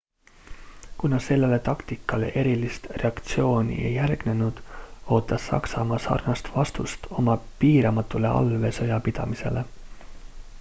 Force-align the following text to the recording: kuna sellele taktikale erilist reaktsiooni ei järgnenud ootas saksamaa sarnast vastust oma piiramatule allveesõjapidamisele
kuna 0.97 1.19
sellele 1.25 1.59
taktikale 1.67 2.31
erilist 2.39 2.87
reaktsiooni 3.01 3.77
ei 3.89 3.93
järgnenud 3.97 4.63
ootas 5.17 5.47
saksamaa 5.51 6.01
sarnast 6.07 6.51
vastust 6.57 7.07
oma 7.21 7.37
piiramatule 7.59 8.35
allveesõjapidamisele 8.41 9.65